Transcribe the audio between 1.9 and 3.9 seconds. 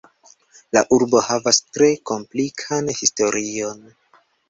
komplikan historion.